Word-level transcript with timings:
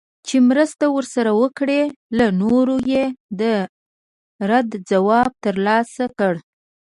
چي 0.27 0.37
مرسته 0.49 0.85
ورسره 0.95 1.31
وکړي 1.41 1.81
له 2.17 2.25
نورو 2.41 2.75
یې 2.91 3.05
د 3.39 3.41
رد 4.49 4.69
ځواب 4.89 5.31
ترلاسه 5.45 6.05
کړ 6.19 6.33